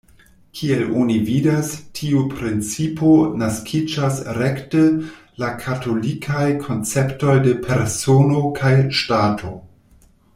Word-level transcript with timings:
Kiel 0.59 0.85
oni 1.01 1.17
vidas 1.25 1.67
tiu 1.99 2.21
principo 2.31 3.11
naskiĝas 3.41 4.17
rekte 4.39 4.81
la 5.43 5.51
katolikaj 5.65 6.47
konceptoj 6.65 7.37
de 7.49 7.53
"persono" 7.67 8.41
kaj 8.61 8.73
"ŝtato". 9.03 9.53